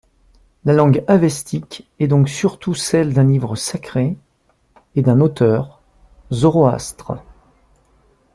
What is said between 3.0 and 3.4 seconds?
d'un